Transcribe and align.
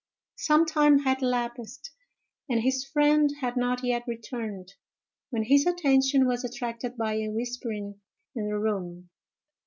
Some 0.39 0.65
time 0.65 1.01
had 1.03 1.21
elapsed, 1.21 1.91
and 2.49 2.61
his 2.61 2.83
friend 2.83 3.29
had 3.39 3.55
not 3.55 3.83
yet 3.83 4.07
returned, 4.07 4.73
when 5.29 5.43
his 5.43 5.67
attention 5.67 6.25
was 6.25 6.43
attracted 6.43 6.97
by 6.97 7.17
a 7.17 7.29
whispering 7.29 8.01
in 8.33 8.47
the 8.49 8.57
room. 8.57 9.11